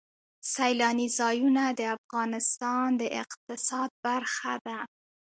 [0.53, 4.79] سیلانی ځایونه د افغانستان د اقتصاد برخه ده.